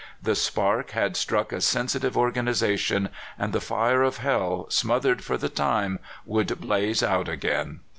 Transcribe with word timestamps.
The 0.19 0.33
spark 0.33 0.89
had 0.97 1.15
struck 1.15 1.53
a 1.53 1.61
sensitive 1.61 2.17
organization, 2.17 3.09
and 3.37 3.53
the 3.53 3.61
fire 3.61 4.01
of 4.01 4.17
hell, 4.17 4.65
smoth 4.71 5.03
ered 5.03 5.21
for 5.21 5.37
the 5.37 5.47
time, 5.47 5.99
would 6.25 6.59
blaze 6.59 7.03
out 7.03 7.29
again. 7.29 7.81